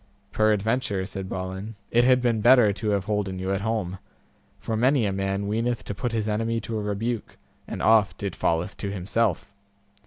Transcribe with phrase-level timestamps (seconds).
[0.31, 3.99] Peradventure, said Balin, it had been better to have holden you at home,
[4.57, 8.35] for many a man weeneth to put his enemy to a rebuke, and oft it
[8.35, 9.53] falleth to himself.